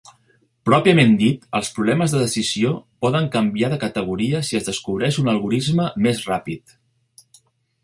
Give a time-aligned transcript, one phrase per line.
[0.69, 2.71] Pròpiament dit, els problemes de decisió
[3.07, 6.77] poden canviar de categoria si es descobreix un algorisme més ràpid.